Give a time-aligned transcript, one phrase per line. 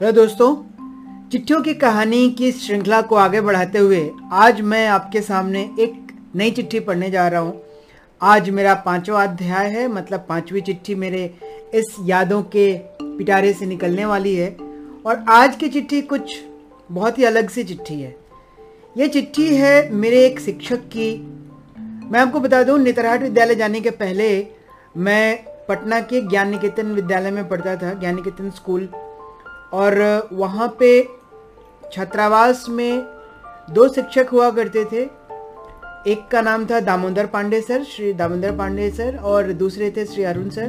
[0.00, 0.54] Hello दोस्तों,
[1.30, 6.50] चिट्ठियों की कहानी की श्रृंखला को आगे बढ़ाते हुए आज मैं आपके सामने एक नई
[6.50, 7.62] चिट्ठी पढ़ने जा रहा हूँ।
[8.22, 11.24] आज मेरा पांचवा अध्याय है मतलब पांचवी चिट्ठी मेरे
[11.74, 12.66] इस यादों के
[13.02, 14.50] पिटारे से निकलने वाली है।
[15.06, 16.38] और आज की चिट्ठी कुछ
[16.90, 18.14] बहुत ही अलग सी चिट्ठी है।
[18.96, 21.10] ये चिट्ठी है मेरे एक शिक्षक की।
[22.10, 24.46] मैं आपको बता दूँ, नेतरहाट विद्यालय जाने के पहले
[24.96, 28.88] मैं पटना के ज्ञान निकेतन विद्यालय में पढ़ता था, ज्ञान निकेतन स्कूल।
[29.72, 31.08] और वहाँ पे
[31.92, 33.06] छात्रावास में
[33.70, 35.02] दो शिक्षक हुआ करते थे।
[36.10, 40.24] एक का नाम था दामोदर पांडे सर, श्री दामोदर पांडे सर, और दूसरे थे श्री
[40.24, 40.68] अरुण सर।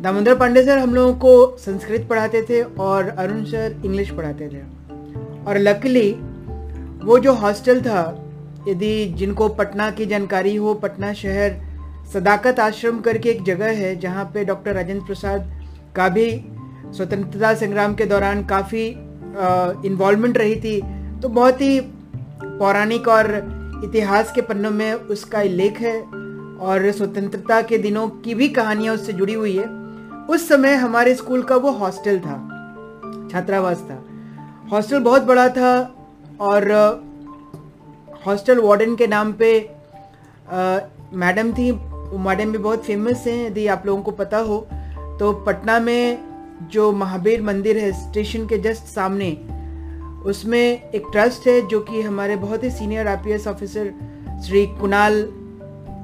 [0.00, 4.62] दामोदर पांडे सर हम लोगों को संस्कृत पढ़ाते थे और अरुण सर इंग्लिश पढ़ाते थे।
[5.44, 6.12] और लकली,
[7.04, 8.26] वो जो हॉस्टल था,
[8.68, 11.56] यदि जिनको पटना की जानकारी हो, पटना शहर
[12.12, 15.64] सदाकत आश्रम करके एक जगह है, जहाँ पे डॉक्टर राजेंद्र प्रसाद
[15.96, 16.44] का भी
[16.92, 18.86] स्वतंत्रता संग्राम के दौरान काफ़ी
[19.86, 20.80] इन्वॉल्वमेंट रही थी।
[21.20, 21.80] तो बहुत ही
[22.42, 23.26] पौराणिक और
[23.84, 26.00] इतिहास के पन्नों में उसका लेख है
[26.60, 29.66] और स्वतंत्रता के दिनों की भी कहानियाँ उससे जुड़ी हुई है।
[30.26, 32.36] उस समय हमारे स्कूल का वो हॉस्टल था,
[33.32, 34.04] छात्रावास था।
[34.72, 35.72] हॉस्टल बहुत बड़ा था
[36.40, 36.70] और
[38.26, 39.52] हॉस्टल वार्डन के नाम पे
[41.16, 41.70] मैडम थी
[42.20, 44.58] मैडम भी बहुत फ़ेमस हैं, यदि आप लोगों को पता हो।
[45.20, 46.29] तो पटना में
[46.62, 49.30] जो महावीर मंदिर है स्टेशन के जस्ट सामने,
[50.26, 53.92] उसमें एक ट्रस्ट है जो कि हमारे बहुत ही senior IPS officer
[54.46, 55.24] Shri Kunal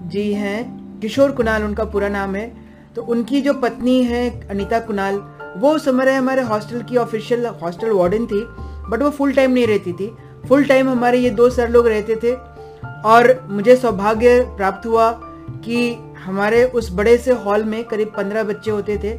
[0.07, 2.47] ji हैं, किशोर कुणाल उनका पूरा नाम है
[2.97, 5.17] तो उनकी जो पत्नी है, अनीता कुणाल,
[5.57, 8.45] वो उस समय हमारे हॉस्टल की ऑफिशियल हॉस्टल वार्डन थी
[8.91, 10.11] बट वो फुल टाइम नहीं रहती थी।
[10.49, 12.33] फुल टाइम हमारे ये दो सर लोग रहते थे
[13.09, 15.11] और मुझे सौभाग्य प्राप्त हुआ
[15.65, 19.13] कि हमारे उस बड़े से हॉल में करीब पंद्रह बच्चे होते थे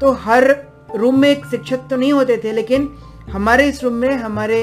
[0.00, 0.52] तो हर
[0.94, 2.88] रूम में एक शिक्षक तो नहीं होते थे, लेकिन
[3.30, 4.62] हमारे इस रूम में हमारे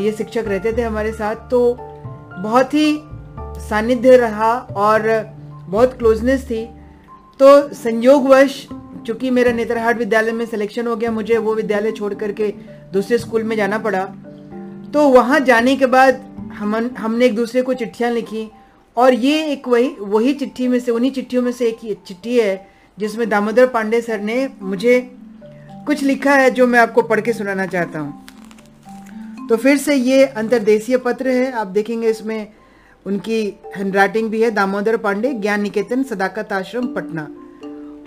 [0.00, 2.98] ये शिक्षक रहते थे हमारे साथ तो बहुत ही
[3.60, 5.08] सानिध्य रहा और
[5.68, 6.64] बहुत क्लोजनेस थी।
[7.40, 8.66] तो संयोगवश,
[9.06, 12.52] चूँकि मेरा नेत्रहाट विद्यालय में सिलेक्शन हो गया, मुझे वो विद्यालय छोड़ करके
[12.92, 14.04] दूसरे स्कूल में जाना पड़ा।
[14.94, 16.20] तो वहाँ जाने के बाद
[16.54, 18.48] हम हमने एक दूसरे को चिट्ठियाँ लिखी,
[18.96, 22.66] और ये एक वही वही चिट्ठी में से, उन्हीं चिट्ठियों में से एक चिट्ठी है,
[22.98, 24.98] जिसमें दामोदर पांडे सर ने मुझे
[25.86, 30.24] कुछ लिखा है जो मैं आपको पढ़ के सुनाना चाहता हूँ। तो फिर से ये
[30.26, 32.52] अंतर्देशीय पत्र है, आप देखेंगे इसमें
[33.06, 33.42] उनकी
[33.76, 37.28] हैंडराइटिंग भी है। दामोदर पांडे ज्ञान निकेतन सदाकत आश्रम, पटना।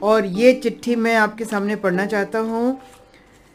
[0.03, 2.79] और ये चिट्ठी मैं आपके सामने पढ़ना चाहता हूँ,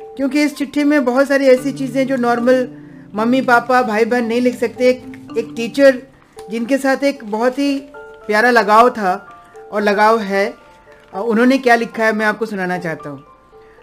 [0.00, 2.68] क्योंकि इस चिट्ठी में बहुत सारी ऐसी चीज़ें जो नॉर्मल
[3.14, 6.00] मम्मी, पापा भाई बहन नहीं लिख सकते। एक एक टीचर
[6.50, 7.78] जिनके साथ एक बहुत ही
[8.26, 9.14] प्यारा लगाव था
[9.72, 10.46] और लगाव है
[11.14, 13.22] उन्होंने क्या लिखा है मैं आपको सुनाना चाहता हूँ।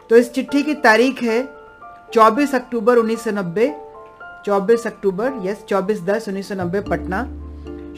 [0.09, 1.49] तो इस चिट्ठी की तारीख है
[2.13, 3.69] 24 अक्टूबर 1990
[4.45, 7.23] 24 अक्टूबर यस 24 दस 1990 पटना।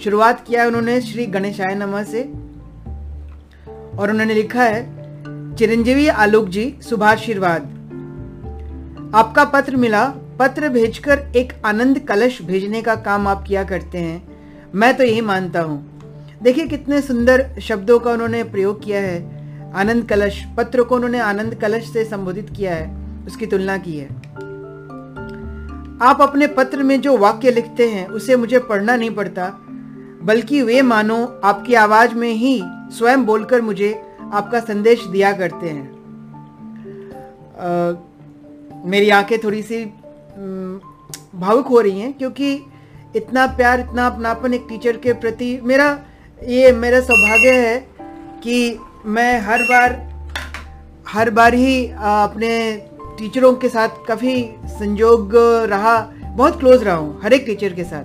[0.04, 2.24] शुरुआत किया है उन्होंने श्री गणेशाय नमा से।
[3.98, 4.84] और उन्होंने लिखा है,
[5.56, 7.62] चिरंजीवी आलोक जी, शुभाशीर्वाद।
[9.16, 14.28] आपका पत्र मिला, पत्र भेजकर एक आनंद कलश भेजने का काम आप किया करते हैं,
[14.76, 16.02] मैं तो यही मानता हूँ।
[16.44, 19.41] देखिए कितने सुंदर शब्दों का उन्होंने प्रयोग किया है।
[19.76, 24.08] आनंद कलश पत्र को उन्होंने आनंद कलश से संबोधित किया है उसकी तुलना की है।
[26.02, 29.50] आप अपने पत्र में जो वाक्य लिखते हैं उसे मुझे पढ़ना नहीं पड़ता
[30.24, 34.02] बल्कि वे मानो आपकी आवाज़ में ही स्वयं बोलकर मुझे
[34.34, 35.88] आपका संदेश दिया करते हैं।
[37.59, 37.94] आ,
[38.86, 39.86] मेरी आँखें थोड़ी सी
[41.36, 42.53] भावुक हो रही हैं क्योंकि
[43.16, 46.00] इतना प्यार इतना अपनापन एक टीचर के प्रति मेरा
[46.44, 47.88] ये मेरा सौभाग्य है
[48.44, 49.94] कि मैं हर बार
[51.08, 52.52] हर बार ही अपने
[53.18, 54.34] टीचरों के साथ काफ़ी
[54.70, 55.32] संजोग
[55.70, 58.04] रहा, बहुत क्लोज रहा हूँ, हर एक टीचर के साथ।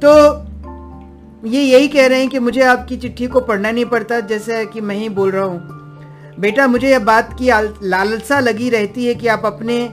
[0.00, 4.64] तो ये यही कह रहे हैं कि मुझे आपकी चिट्ठी को पढ़ना नहीं पड़ता, जैसे
[4.66, 7.50] कि मैं ही बोल रहा हूँ। बेटा, मुझे यह बात की
[7.82, 9.88] लालसा लगी रहती है कि आप अपने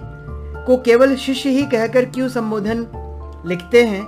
[0.68, 2.86] को केवल शिष्य ही कहकर क्यों संबोधन
[3.48, 4.04] लिखते हैं?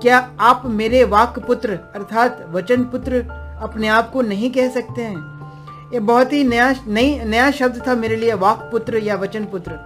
[0.00, 3.24] क्या आप मेरे वाक पुत्र अर्थात वचन पुत्र
[3.60, 7.94] अपने आप को नहीं कह सकते हैं। ये बहुत ही नया नई नया शब्द था
[7.94, 9.78] मेरे लिए वाक पुत्र या वचन पुत्र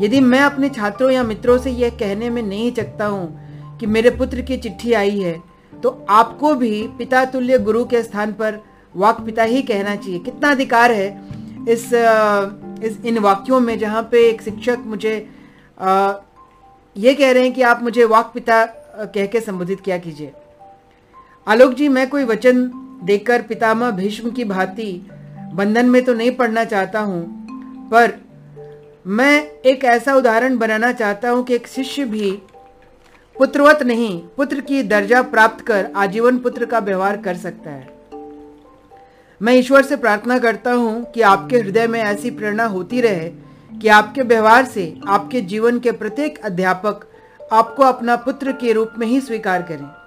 [0.00, 4.10] यदि मैं अपने छात्रों या मित्रों से यह कहने में नहीं चकता हूँ कि मेरे
[4.10, 5.34] पुत्र की चिट्ठी आई है
[5.72, 8.58] तो आपको भी पिता तुल्य गुरु के स्थान पर
[8.94, 11.08] वाक पिता ही कहना चाहिए। कितना अधिकार है
[11.68, 11.84] इस
[12.84, 15.14] इस इन वाक्यों में जहाँ पे एक शिक्षक मुझे
[15.80, 16.12] आ,
[16.96, 18.64] ये कह रहे हैं कि आप मुझे वाक पिता
[19.14, 20.32] कह के संबोधित किया कीजिए।
[21.50, 22.60] आलोक जी, मैं कोई वचन
[23.04, 24.84] देकर पितामह भीष्म की भांति
[25.54, 27.22] बंधन में तो नहीं पढ़ना चाहता हूँ,
[27.90, 28.12] पर
[29.06, 32.30] मैं एक ऐसा उदाहरण बनाना चाहता हूँ कि एक शिष्य भी
[33.36, 37.88] पुत्रवत नहीं, पुत्र की दर्जा प्राप्त कर आजीवन पुत्र का व्यवहार कर सकता है।
[39.40, 43.30] मैं ईश्वर से प्रार्थना करता हूँ कि आपके हृदय में ऐसी प्रेरणा होती रहे
[43.72, 47.06] कि आपके व्यवहार से आपके जीवन के प्रत्येक अध्यापक
[47.52, 49.99] आपको अपना पुत्र के रूप में ही स्वीकार करें।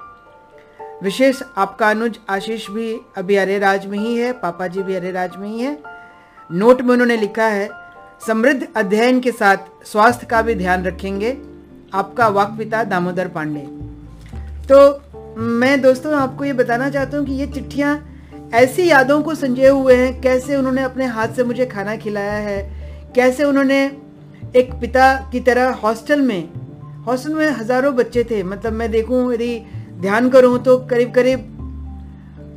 [1.03, 5.11] विशेष आपका अनुज आशीष भी अभी अरे राज में ही है, पापा जी भी अरे
[5.11, 5.77] राज में ही है।
[6.49, 7.69] नोट में उन्होंने लिखा है,
[8.27, 11.35] समृद्ध अध्ययन के साथ स्वास्थ्य का भी ध्यान रखेंगे।
[11.93, 13.65] आपका वाक पिता दामोदर पांडे।
[14.67, 17.99] तो मैं दोस्तों आपको ये बताना चाहता हूँ कि ये चिट्ठियाँ
[18.53, 22.61] ऐसी यादों को संजय हुए हैं, कैसे उन्होंने अपने हाथ से मुझे खाना खिलाया है,
[23.15, 23.85] कैसे उन्होंने
[24.55, 26.49] एक पिता की तरह हॉस्टल में
[27.05, 29.55] हॉस्टल में हज़ारों बच्चे थे मतलब मैं देखूँ यदि
[30.01, 31.49] ध्यान करूँ तो करीब करीब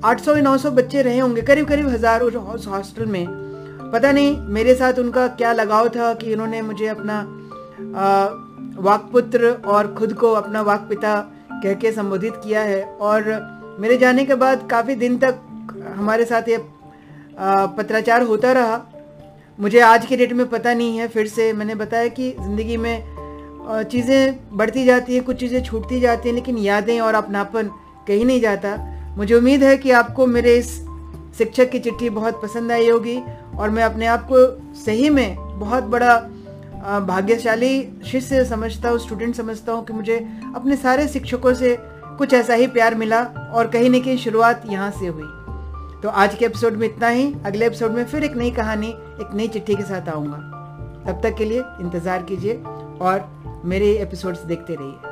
[0.05, 3.27] 800 या 900 बच्चे रहे होंगे, करीब करीब हज़ार उस हॉस्टल में।
[3.93, 7.21] पता नहीं मेरे साथ उनका क्या लगाव था कि उन्होंने मुझे अपना
[8.79, 11.15] वाकपुत्र और खुद को अपना वाक पिता
[11.63, 15.39] कह के संबोधित किया है। और मेरे जाने के बाद काफ़ी दिन तक
[15.97, 16.59] हमारे साथ ये
[17.77, 18.81] पत्राचार होता रहा।
[19.59, 23.16] मुझे आज के डेट में पता नहीं है, फिर से मैंने बताया कि ज़िंदगी में
[23.69, 27.71] चीज़ें बढ़ती जाती हैं, कुछ चीज़ें छूटती जाती हैं, लेकिन यादें और अपनापन
[28.09, 28.77] कहीं नहीं जाता।
[29.17, 30.69] मुझे उम्मीद है कि आपको मेरे इस
[31.39, 33.19] शिक्षक की चिट्ठी बहुत पसंद आई होगी
[33.59, 36.17] और मैं अपने आप को सही में बहुत बड़ा
[37.07, 40.17] भाग्यशाली शिष्य समझता हूँ स्टूडेंट समझता हूँ कि मुझे
[40.55, 41.77] अपने सारे शिक्षकों से
[42.19, 43.23] कुछ ऐसा ही प्यार मिला
[43.55, 45.29] और कहीं ना कहीं शुरुआत यहाँ से हुई।
[46.03, 49.35] तो आज के एपिसोड में इतना ही। अगले एपिसोड में फिर एक नई कहानी, एक
[49.35, 50.37] नई चिट्ठी के साथ आऊँगा।
[51.07, 52.55] तब तक के लिए इंतज़ार कीजिए
[53.01, 53.36] और
[53.67, 55.06] मेरे एपिसोड्स देखते रहिए।